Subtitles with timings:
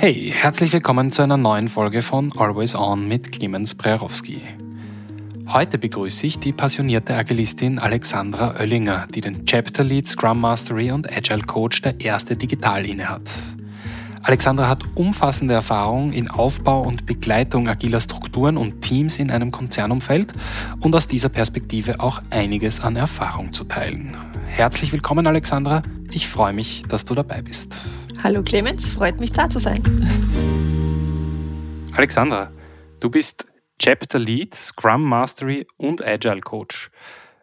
[0.00, 4.40] Hey, herzlich willkommen zu einer neuen Folge von Always On mit Clemens Prerowski.
[5.48, 11.12] Heute begrüße ich die passionierte Agilistin Alexandra Oellinger, die den Chapter Lead Scrum Mastery und
[11.12, 13.28] Agile Coach der erste Digital innehat.
[14.22, 20.32] Alexandra hat umfassende Erfahrung in Aufbau und Begleitung agiler Strukturen und Teams in einem Konzernumfeld
[20.78, 24.16] und aus dieser Perspektive auch einiges an Erfahrung zu teilen.
[24.46, 25.82] Herzlich willkommen, Alexandra.
[26.12, 27.76] Ich freue mich, dass du dabei bist.
[28.20, 29.80] Hallo Clemens, freut mich da zu sein.
[31.96, 32.50] Alexandra,
[32.98, 33.46] du bist
[33.78, 36.90] Chapter Lead, Scrum Mastery und Agile Coach.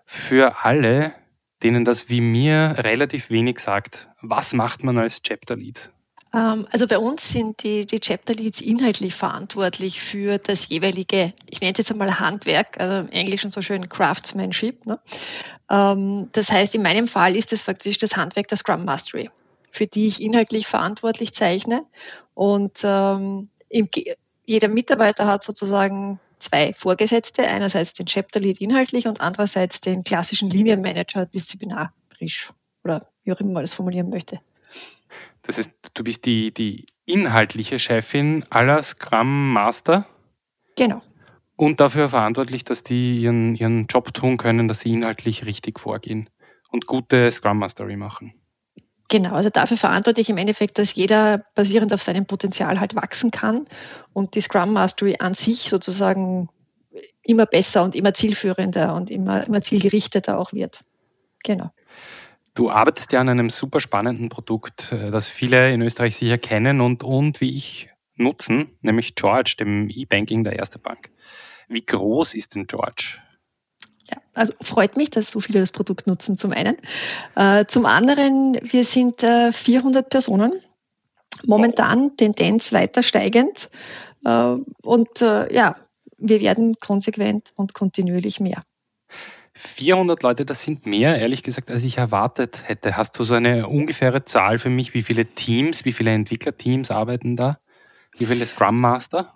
[0.05, 1.13] Für alle,
[1.63, 5.89] denen das wie mir relativ wenig sagt, was macht man als Chapter Lead?
[6.33, 11.61] Ähm, also bei uns sind die, die Chapter Leads inhaltlich verantwortlich für das jeweilige, ich
[11.61, 14.85] nenne es jetzt einmal Handwerk, also im Englischen so schön Craftsmanship.
[14.85, 14.99] Ne?
[15.69, 19.29] Ähm, das heißt, in meinem Fall ist das faktisch das Handwerk der Scrum Mastery,
[19.75, 21.85] für die ich inhaltlich verantwortlich zeichne.
[22.33, 23.89] Und ähm, im,
[24.45, 30.49] jeder Mitarbeiter hat sozusagen zwei Vorgesetzte, einerseits den Chapter Lead inhaltlich und andererseits den klassischen
[30.49, 32.51] Linienmanager disziplinarisch
[32.83, 34.39] oder wie auch immer man das formulieren möchte.
[35.41, 40.05] Das heißt, du bist die, die inhaltliche Chefin aller Scrum Master?
[40.75, 41.01] Genau.
[41.55, 46.29] Und dafür verantwortlich, dass die ihren, ihren Job tun können, dass sie inhaltlich richtig vorgehen
[46.69, 48.33] und gute Scrum Mastery machen.
[49.07, 53.65] Genau, also dafür verantwortlich im Endeffekt, dass jeder basierend auf seinem Potenzial halt wachsen kann
[54.13, 56.49] und die Scrum Mastery an sich sozusagen
[57.23, 60.81] immer besser und immer zielführender und immer, immer zielgerichteter auch wird.
[61.43, 61.71] Genau.
[62.55, 66.81] Du arbeitest ja an einem super spannenden Produkt, äh, das viele in Österreich sicher kennen
[66.81, 71.11] und, und wie ich nutzen, nämlich George, dem E-Banking der Erste Bank.
[71.67, 73.17] Wie groß ist denn George?
[74.09, 76.77] Ja, also freut mich, dass so viele das Produkt nutzen, zum einen.
[77.35, 80.53] Äh, zum anderen, wir sind äh, 400 Personen,
[81.45, 83.69] momentan Tendenz weiter steigend.
[84.23, 85.75] Äh, und äh, ja,
[86.17, 88.61] wir werden konsequent und kontinuierlich mehr.
[89.57, 92.97] 400 Leute, das sind mehr, ehrlich gesagt, als ich erwartet hätte.
[92.97, 94.93] Hast du so eine ungefähre Zahl für mich?
[94.93, 97.59] Wie viele Teams, wie viele Entwicklerteams arbeiten da?
[98.17, 99.33] Wie viele Scrum Master?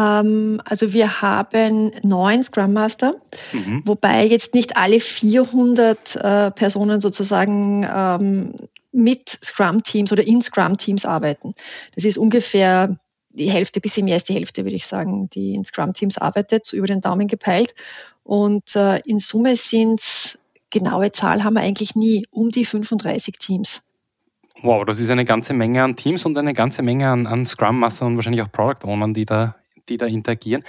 [0.00, 3.14] Ähm, also wir haben neun Scrum Master,
[3.52, 3.82] mhm.
[3.84, 8.52] wobei jetzt nicht alle 400 äh, Personen sozusagen ähm,
[8.92, 11.54] mit Scrum Teams oder in Scrum Teams arbeiten.
[11.94, 12.98] Das ist ungefähr
[13.30, 16.66] die Hälfte, bisschen mehr als die Hälfte, würde ich sagen, die in Scrum Teams arbeitet,
[16.66, 17.74] so über den Daumen gepeilt.
[18.24, 20.38] Und äh, in Summe sind es,
[20.70, 23.82] genaue Zahl haben wir eigentlich nie, um die 35 Teams.
[24.62, 27.78] Wow, das ist eine ganze Menge an Teams und eine ganze Menge an, an Scrum
[27.78, 29.56] Master und wahrscheinlich auch Product Ownern, die da,
[29.90, 30.64] die da interagieren.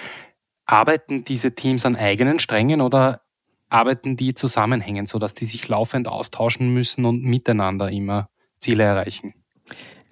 [0.65, 3.21] Arbeiten diese Teams an eigenen Strängen oder
[3.69, 8.29] arbeiten die zusammenhängend, sodass die sich laufend austauschen müssen und miteinander immer
[8.59, 9.33] Ziele erreichen?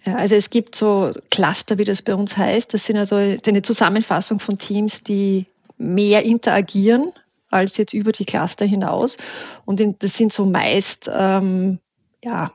[0.06, 2.74] Ja, also es gibt so Cluster, wie das bei uns heißt.
[2.74, 5.46] Das sind also eine Zusammenfassung von Teams, die
[5.78, 7.12] mehr interagieren
[7.50, 9.18] als jetzt über die Cluster hinaus.
[9.66, 11.80] Und das sind so meist ähm,
[12.24, 12.53] ja,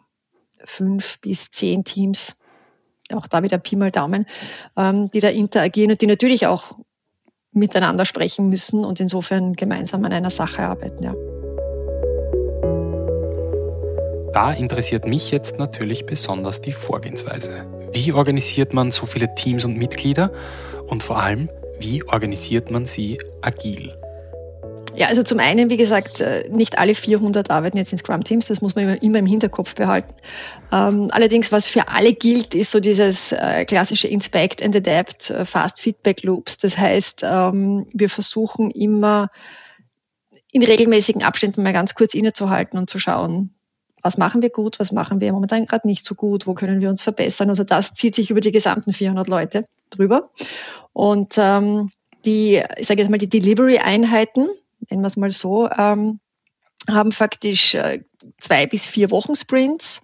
[0.65, 2.37] fünf bis zehn Teams,
[3.15, 4.27] auch da wieder Pi mal Daumen,
[4.77, 6.77] ähm, die da interagieren und die natürlich auch
[7.53, 11.05] miteinander sprechen müssen und insofern gemeinsam an einer Sache arbeiten.
[11.05, 11.15] Ja.
[14.33, 17.67] Da interessiert mich jetzt natürlich besonders die Vorgehensweise.
[17.93, 20.33] Wie organisiert man so viele Teams und Mitglieder
[20.89, 21.49] und vor allem,
[21.79, 23.93] wie organisiert man sie agil?
[24.97, 28.61] Ja, also zum einen, wie gesagt, äh, nicht alle 400 arbeiten jetzt in Scrum-Teams, das
[28.61, 30.15] muss man immer, im Hinterkopf behalten.
[30.71, 35.45] Ähm, allerdings, was für alle gilt, ist so dieses äh, klassische Inspect and Adapt, äh,
[35.45, 36.59] Fast Feedback Loops.
[36.59, 39.31] Das heißt, ähm, wir versuchen immer
[40.53, 43.53] in regelmäßigen Abständen mal ganz kurz innezuhalten und zu schauen,
[44.05, 46.91] was machen wir gut, was machen wir momentan gerade nicht so gut, wo können wir
[46.91, 47.49] uns verbessern.
[47.49, 50.31] Also das zieht sich über die gesamten 400 Leute drüber.
[50.93, 51.91] Und ähm,
[52.25, 54.49] die, ich sage jetzt mal, die Delivery-Einheiten,
[54.91, 56.21] nennen wir es mal so, ähm,
[56.89, 58.05] haben faktisch äh,
[58.41, 60.01] zwei bis vier Wochen Sprints,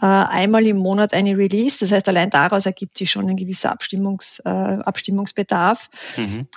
[0.00, 1.78] äh, einmal im Monat eine Release.
[1.80, 5.88] Das heißt, allein daraus ergibt sich schon ein gewisser Abstimmungs, äh, Abstimmungsbedarf.
[6.16, 6.48] Mhm.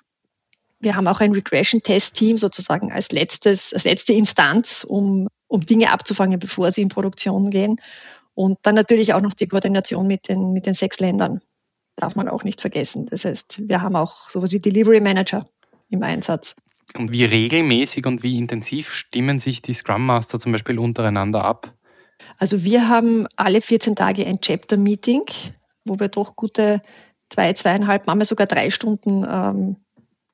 [0.80, 6.40] Wir haben auch ein Regression-Test-Team sozusagen als letztes, als letzte Instanz, um um Dinge abzufangen,
[6.40, 7.76] bevor sie in Produktion gehen.
[8.34, 11.42] Und dann natürlich auch noch die Koordination mit den, mit den sechs Ländern.
[11.98, 13.06] Darf man auch nicht vergessen.
[13.08, 15.46] Das heißt, wir haben auch sowas wie Delivery Manager
[15.90, 16.56] im Einsatz.
[16.98, 21.74] Und wie regelmäßig und wie intensiv stimmen sich die Scrum Master zum Beispiel untereinander ab?
[22.38, 25.24] Also wir haben alle 14 Tage ein Chapter-Meeting,
[25.86, 26.82] wo wir doch gute
[27.30, 29.78] zwei, zweieinhalb, manchmal sogar drei Stunden ähm,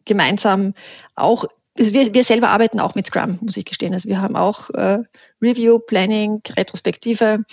[0.06, 0.74] gemeinsam
[1.16, 1.46] auch
[1.78, 3.94] wir, wir selber arbeiten auch mit Scrum, muss ich gestehen.
[3.94, 5.04] Also wir haben auch äh,
[5.42, 7.44] Review, Planning, Retrospektive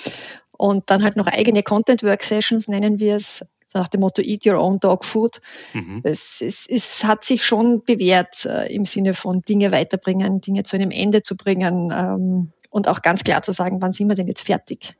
[0.52, 3.44] und dann halt noch eigene Content Work Sessions nennen wir es.
[3.74, 5.40] Nach dem Motto Eat Your Own Dog Food.
[5.72, 6.00] Mhm.
[6.04, 10.76] Es, es, es, hat sich schon bewährt äh, im Sinne von Dinge weiterbringen, Dinge zu
[10.76, 14.28] einem Ende zu bringen ähm, und auch ganz klar zu sagen, wann sind wir denn
[14.28, 14.96] jetzt fertig.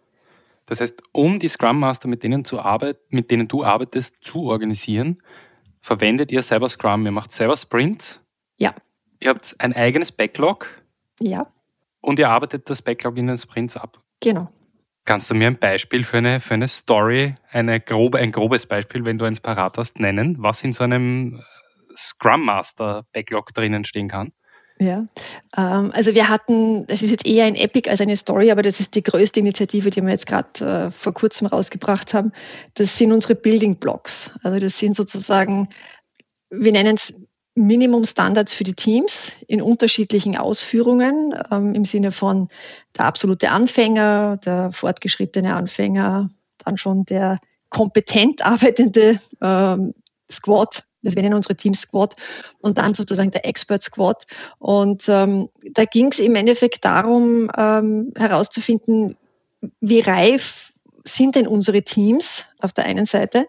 [0.67, 4.45] Das heißt, um die Scrum Master, mit denen, zu arbeit, mit denen du arbeitest, zu
[4.45, 5.23] organisieren,
[5.81, 8.21] verwendet ihr selber Scrum, ihr macht selber Sprints.
[8.59, 8.75] Ja.
[9.21, 10.69] Ihr habt ein eigenes Backlog.
[11.21, 11.47] Ja.
[12.01, 14.03] Und ihr arbeitet das Backlog in den Sprints ab.
[14.21, 14.49] Genau.
[15.05, 19.05] Kannst du mir ein Beispiel für eine, für eine Story, eine grobe, ein grobes Beispiel,
[19.05, 21.43] wenn du eins parat hast, nennen, was in so einem
[21.95, 24.33] Scrum Master Backlog drinnen stehen kann?
[24.81, 25.07] Ja,
[25.57, 28.81] ähm, also wir hatten, das ist jetzt eher ein Epic als eine Story, aber das
[28.81, 32.33] ist die größte Initiative, die wir jetzt gerade äh, vor kurzem rausgebracht haben.
[32.75, 34.33] Das sind unsere Building Blocks.
[34.43, 35.69] Also das sind sozusagen,
[36.51, 37.15] wir nennen es
[37.57, 42.49] Minimum-Standards für die Teams in unterschiedlichen Ausführungen ähm, im Sinne von
[42.97, 47.39] der absolute Anfänger, der fortgeschrittene Anfänger, dann schon der
[47.71, 49.93] kompetent arbeitende ähm,
[50.31, 52.17] Squad, wir nennen unsere Teams Squad
[52.61, 54.25] und dann sozusagen der Expert Squad.
[54.59, 59.17] Und ähm, da ging es im Endeffekt darum, ähm, herauszufinden,
[59.81, 60.73] wie reif
[61.05, 63.47] sind denn unsere Teams auf der einen Seite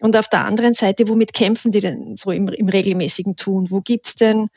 [0.00, 3.70] und auf der anderen Seite, womit kämpfen die denn so im, im regelmäßigen Tun?
[3.70, 4.48] Wo gibt's denn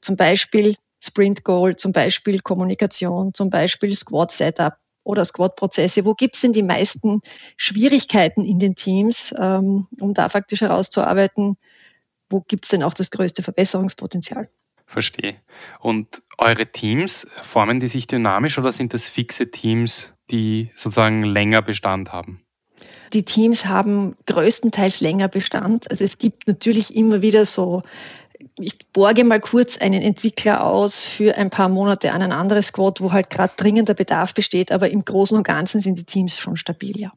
[0.00, 6.04] zum Beispiel Sprint Goal, zum Beispiel Kommunikation, zum Beispiel Squad Setup oder Squad-Prozesse?
[6.04, 7.20] Wo gibt's denn die meisten
[7.56, 11.56] Schwierigkeiten in den Teams, ähm, um da faktisch herauszuarbeiten,
[12.30, 14.48] wo gibt's denn auch das größte Verbesserungspotenzial?
[14.84, 15.36] Verstehe.
[15.80, 21.62] Und eure Teams, formen die sich dynamisch oder sind das fixe Teams, die sozusagen länger
[21.62, 22.42] Bestand haben?
[23.12, 25.90] Die Teams haben größtenteils länger Bestand.
[25.90, 27.82] Also es gibt natürlich immer wieder so,
[28.58, 33.00] ich borge mal kurz einen Entwickler aus für ein paar Monate an ein anderes Squad,
[33.00, 36.56] wo halt gerade dringender Bedarf besteht, aber im Großen und Ganzen sind die Teams schon
[36.56, 37.12] stabil, ja.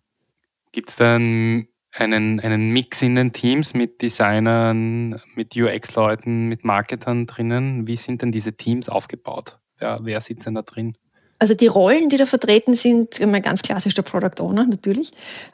[0.72, 7.26] Gibt es dann einen, einen Mix in den Teams mit Designern, mit UX-Leuten, mit Marketern
[7.26, 7.88] drinnen?
[7.88, 9.60] Wie sind denn diese Teams aufgebaut?
[9.80, 10.96] Wer, wer sitzt denn da drin?
[11.40, 15.12] Also die Rollen, die da vertreten sind, immer ganz klassisch der Product Owner natürlich.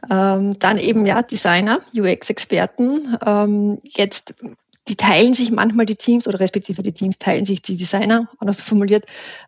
[0.09, 3.17] Ähm, dann eben ja Designer, UX-Experten.
[3.25, 4.33] Ähm, jetzt
[4.87, 8.61] die teilen sich manchmal die Teams oder respektive die Teams teilen sich die Designer, anders
[8.61, 9.05] formuliert.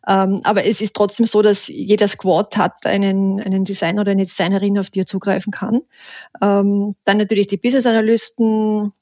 [0.07, 4.25] Ähm, aber es ist trotzdem so, dass jeder Squad hat einen, einen Designer oder eine
[4.25, 5.81] Designerin, auf die er zugreifen kann.
[6.42, 8.94] Ähm, dann natürlich die Business Analysten,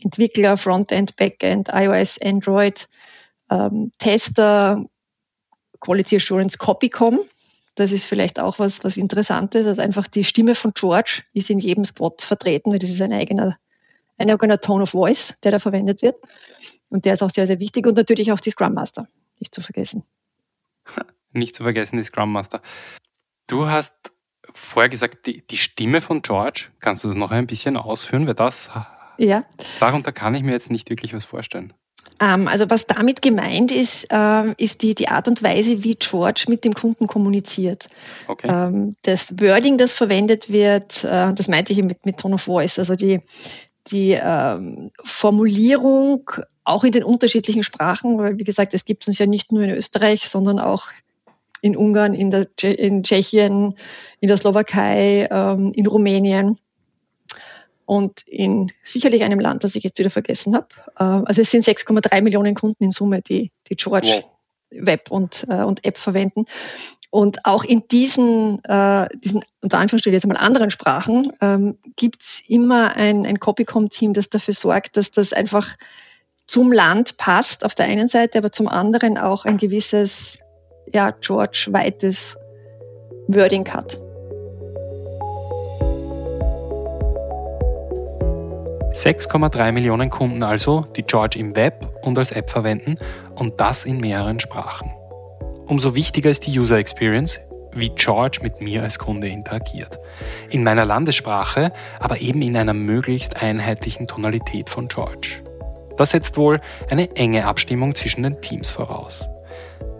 [0.00, 2.88] Entwickler, Frontend, Backend, iOS, Android,
[3.50, 4.84] ähm, Tester,
[5.80, 7.20] Quality Assurance Copycom.
[7.74, 9.66] Das ist vielleicht auch was, was Interessantes.
[9.66, 13.12] Also einfach die Stimme von George ist in jedem Squad vertreten, weil das ist ein
[13.12, 13.56] eigener,
[14.18, 16.16] ein eigener Tone of Voice, der da verwendet wird.
[16.88, 17.86] Und der ist auch sehr, sehr wichtig.
[17.86, 20.04] Und natürlich auch die Scrum Master, nicht zu vergessen.
[21.32, 22.60] Nicht zu vergessen, die Scrum Master.
[23.46, 24.12] Du hast
[24.52, 28.26] vorher gesagt, die, die Stimme von George, kannst du das noch ein bisschen ausführen?
[28.26, 28.70] Weil das,
[29.16, 29.44] ja.
[29.78, 31.72] darunter kann ich mir jetzt nicht wirklich was vorstellen.
[32.20, 36.44] Ähm, also was damit gemeint ist, ähm, ist die, die Art und Weise, wie George
[36.48, 37.88] mit dem Kunden kommuniziert.
[38.28, 38.48] Okay.
[38.48, 42.78] Ähm, das Wording, das verwendet wird, äh, das meinte ich mit, mit Tone of Voice,
[42.78, 43.20] also die,
[43.90, 44.18] die
[45.02, 46.30] Formulierung
[46.64, 49.70] auch in den unterschiedlichen Sprachen, weil wie gesagt, es gibt uns ja nicht nur in
[49.70, 50.88] Österreich, sondern auch
[51.62, 53.74] in Ungarn, in, der, in Tschechien,
[54.20, 55.24] in der Slowakei,
[55.74, 56.58] in Rumänien
[57.90, 60.68] und in sicherlich einem Land, das ich jetzt wieder vergessen habe.
[60.96, 64.22] Äh, also es sind 6,3 Millionen Kunden in Summe, die, die George.
[64.70, 66.44] Web und, äh, und App verwenden.
[67.10, 72.96] Und auch in diesen, äh, diesen unter Anführungsstrichen jetzt mal anderen Sprachen ähm, gibt's immer
[72.96, 75.74] ein, ein Copycom-Team, das dafür sorgt, dass das einfach
[76.46, 80.38] zum Land passt auf der einen Seite, aber zum anderen auch ein gewisses,
[80.86, 82.36] ja, George-weites
[83.26, 84.00] Wording hat.
[89.00, 92.96] 6,3 Millionen Kunden also, die George im Web und als App verwenden
[93.34, 94.90] und das in mehreren Sprachen.
[95.66, 97.40] Umso wichtiger ist die User Experience,
[97.72, 99.98] wie George mit mir als Kunde interagiert.
[100.50, 105.42] In meiner Landessprache, aber eben in einer möglichst einheitlichen Tonalität von George.
[105.96, 109.30] Das setzt wohl eine enge Abstimmung zwischen den Teams voraus.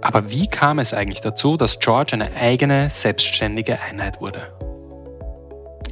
[0.02, 4.52] Aber wie kam es eigentlich dazu, dass George eine eigene, selbstständige Einheit wurde?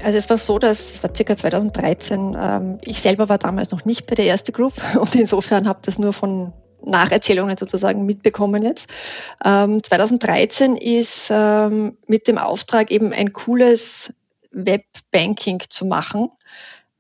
[0.02, 2.36] Also es war so, dass es war circa 2013.
[2.38, 5.98] Ähm, ich selber war damals noch nicht bei der erste Group und insofern habe das
[5.98, 6.52] nur von
[6.82, 8.88] Nacherzählungen sozusagen mitbekommen jetzt.
[9.44, 14.12] Ähm, 2013 ist ähm, mit dem Auftrag eben ein cooles
[14.52, 16.28] Webbanking zu machen,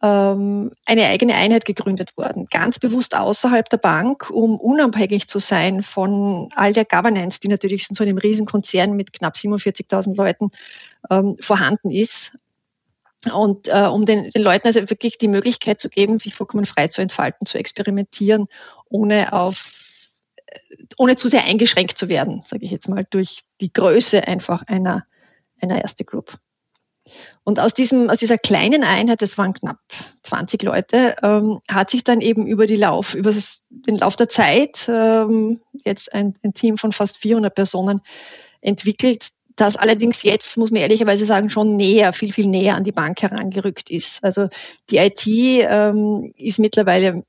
[0.02, 5.82] ähm, eine eigene Einheit gegründet worden, ganz bewusst außerhalb der Bank, um unabhängig zu sein
[5.82, 10.50] von all der Governance, die natürlich in so einem Riesenkonzern mit knapp 47.000 Leuten
[11.10, 12.32] ähm, vorhanden ist
[13.32, 16.88] Und äh, um den, den Leuten also wirklich die Möglichkeit zu geben, sich vollkommen frei
[16.88, 18.46] zu entfalten, zu experimentieren,
[18.88, 19.72] ohne auf
[20.96, 25.04] ohne zu sehr eingeschränkt zu werden, sage ich jetzt mal, durch die Größe einfach einer,
[25.60, 26.38] einer erste Group.
[27.44, 29.78] Und aus, diesem, aus dieser kleinen Einheit, das waren knapp
[30.22, 34.28] 20 Leute, ähm, hat sich dann eben über, die Lauf, über das, den Lauf der
[34.28, 38.02] Zeit ähm, jetzt ein, ein Team von fast 400 Personen
[38.60, 39.28] entwickelt,
[39.60, 43.20] das allerdings jetzt, muss man ehrlicherweise sagen, schon näher, viel, viel näher an die Bank
[43.20, 44.22] herangerückt ist.
[44.22, 44.48] Also
[44.90, 47.24] die IT ähm, ist mittlerweile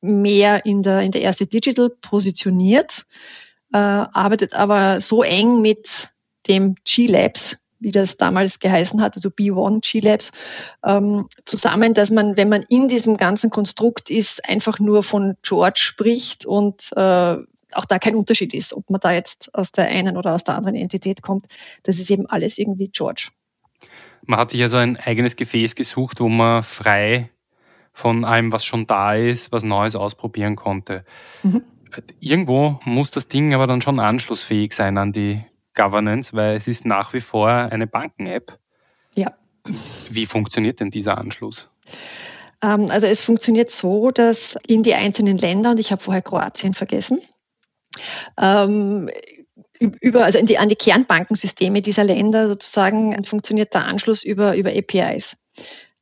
[0.00, 3.04] mehr in der, in der erste Digital positioniert,
[3.72, 6.10] äh, arbeitet aber so eng mit
[6.48, 10.30] dem G-Labs, wie das damals geheißen hat, also B1 G-Labs,
[10.84, 15.80] ähm, zusammen, dass man, wenn man in diesem ganzen Konstrukt ist, einfach nur von George
[15.80, 17.36] spricht und äh,
[17.76, 20.56] auch da kein Unterschied ist, ob man da jetzt aus der einen oder aus der
[20.56, 21.46] anderen Entität kommt.
[21.82, 23.28] Das ist eben alles irgendwie George.
[24.26, 27.30] Man hat sich also ein eigenes Gefäß gesucht, wo man frei
[27.92, 31.04] von allem, was schon da ist, was Neues ausprobieren konnte.
[31.42, 31.62] Mhm.
[32.20, 36.86] Irgendwo muss das Ding aber dann schon anschlussfähig sein an die Governance, weil es ist
[36.86, 38.58] nach wie vor eine Banken-App.
[39.14, 39.34] Ja.
[40.10, 41.68] Wie funktioniert denn dieser Anschluss?
[42.62, 46.74] Ähm, also es funktioniert so, dass in die einzelnen Länder, und ich habe vorher Kroatien
[46.74, 47.20] vergessen,
[48.40, 49.08] ähm,
[49.78, 55.36] über, also die, an die Kernbankensysteme dieser Länder sozusagen funktioniert der Anschluss über, über APIs.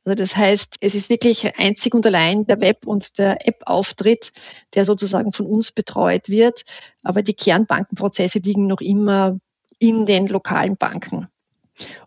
[0.05, 4.31] Also das heißt, es ist wirklich einzig und allein der Web- und der App-Auftritt,
[4.75, 6.63] der sozusagen von uns betreut wird.
[7.03, 9.39] Aber die Kernbankenprozesse liegen noch immer
[9.79, 11.27] in den lokalen Banken.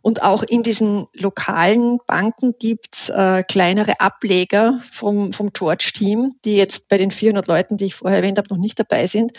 [0.01, 6.89] Und auch in diesen lokalen Banken gibt's äh, kleinere Ableger vom, vom George-Team, die jetzt
[6.89, 9.33] bei den 400 Leuten, die ich vorher erwähnt habe, noch nicht dabei sind.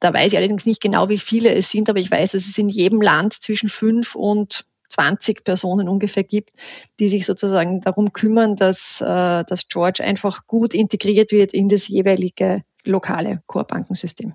[0.00, 2.58] Da weiß ich allerdings nicht genau, wie viele es sind, aber ich weiß, dass es
[2.58, 6.50] in jedem Land zwischen fünf und 20 Personen ungefähr gibt,
[6.98, 9.04] die sich sozusagen darum kümmern, dass, äh,
[9.44, 14.34] dass George einfach gut integriert wird in das jeweilige lokale Core-Bankensystem.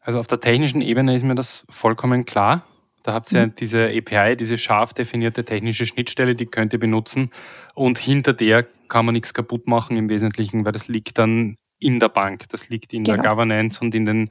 [0.00, 2.66] Also auf der technischen Ebene ist mir das vollkommen klar.
[3.04, 3.54] Da habt ihr mhm.
[3.54, 7.30] diese API, diese scharf definierte technische Schnittstelle, die könnt ihr benutzen.
[7.74, 12.00] Und hinter der kann man nichts kaputt machen im Wesentlichen, weil das liegt dann in
[12.00, 12.48] der Bank.
[12.48, 13.20] Das liegt in genau.
[13.20, 14.30] der Governance und in den,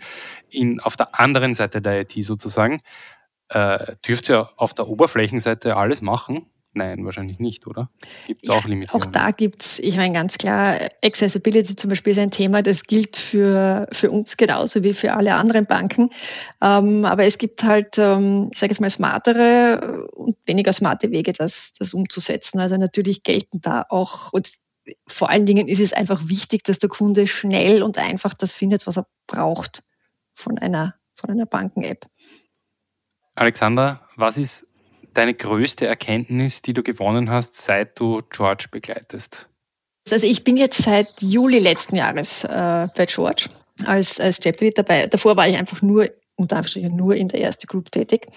[0.50, 2.82] in, auf der anderen Seite der IT sozusagen.
[3.50, 6.48] Äh, dürft ihr auf der Oberflächenseite alles machen?
[6.76, 7.92] Nein, wahrscheinlich nicht, oder?
[8.26, 9.08] Gibt es auch Limitierungen?
[9.08, 12.84] Auch da gibt es, ich meine ganz klar, Accessibility zum Beispiel ist ein Thema, das
[12.84, 16.10] gilt für, für uns genauso wie für alle anderen Banken.
[16.64, 21.32] Ähm, aber es gibt halt, ähm, ich sage jetzt mal, smartere und weniger smarte Wege,
[21.32, 22.60] das, das umzusetzen.
[22.60, 24.54] Also natürlich gelten da auch, und
[25.08, 28.88] vor allen Dingen ist es einfach wichtig, dass der Kunde schnell und einfach das findet,
[28.88, 29.84] was er braucht
[30.34, 32.08] von einer, von einer Banken-App.
[33.36, 34.68] Alexander, was ist
[35.14, 39.48] deine größte Erkenntnis, die du gewonnen hast, seit du George begleitest?
[40.12, 43.46] Also ich bin jetzt seit Juli letzten Jahres äh, bei George
[43.86, 45.08] als, als Chapter dabei.
[45.08, 48.28] Davor war ich einfach nur, unter Anführungszeichen, nur in der ersten Group tätig.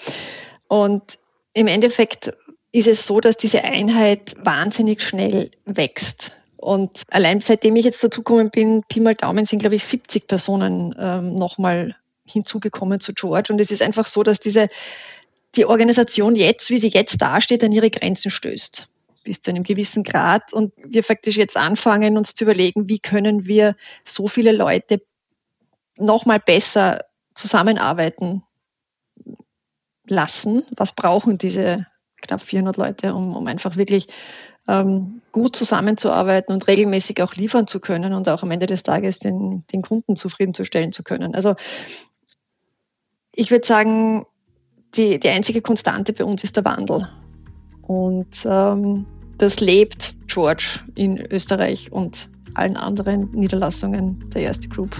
[0.68, 1.18] Und
[1.54, 2.33] im Endeffekt
[2.73, 6.37] ist es so, dass diese Einheit wahnsinnig schnell wächst.
[6.56, 10.95] Und allein seitdem ich jetzt dazugekommen bin, Pi mal Daumen sind, glaube ich, 70 Personen
[10.99, 11.97] ähm, nochmal
[12.28, 13.52] hinzugekommen zu George.
[13.52, 14.66] Und es ist einfach so, dass diese,
[15.56, 18.88] die Organisation jetzt, wie sie jetzt dasteht, an ihre Grenzen stößt
[19.26, 23.44] bis zu einem gewissen Grad und wir faktisch jetzt anfangen, uns zu überlegen, wie können
[23.44, 25.02] wir so viele Leute
[25.98, 27.00] nochmal besser
[27.34, 28.44] zusammenarbeiten
[30.08, 30.64] lassen.
[30.76, 31.86] Was brauchen diese
[32.22, 34.06] knapp 400 Leute, um, um einfach wirklich
[34.68, 39.18] ähm, gut zusammenzuarbeiten und regelmäßig auch liefern zu können und auch am Ende des Tages
[39.18, 41.34] den, den Kunden zufriedenzustellen zu können.
[41.34, 41.54] Also
[43.32, 44.25] ich würde sagen,
[44.95, 47.07] die, die einzige Konstante bei uns ist der Wandel.
[47.83, 49.07] Und ähm,
[49.38, 54.97] das lebt George in Österreich und allen anderen Niederlassungen der Erste Group.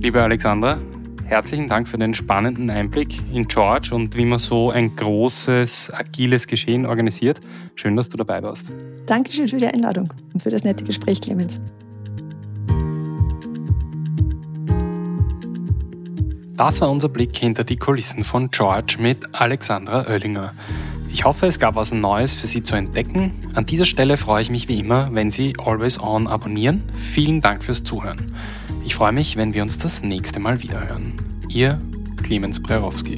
[0.00, 0.78] Liebe Alexandra,
[1.24, 6.46] herzlichen Dank für den spannenden Einblick in George und wie man so ein großes, agiles
[6.46, 7.40] Geschehen organisiert.
[7.74, 8.70] Schön, dass du dabei warst.
[9.06, 11.60] Dankeschön für die Einladung und für das nette Gespräch, Clemens.
[16.58, 20.54] Das war unser Blick hinter die Kulissen von George mit Alexandra Oellinger.
[21.08, 23.32] Ich hoffe, es gab was Neues für Sie zu entdecken.
[23.54, 26.82] An dieser Stelle freue ich mich wie immer, wenn Sie Always On abonnieren.
[26.94, 28.32] Vielen Dank fürs Zuhören.
[28.84, 31.12] Ich freue mich, wenn wir uns das nächste Mal wiederhören.
[31.48, 31.80] Ihr
[32.24, 33.16] Clemens Brerowski.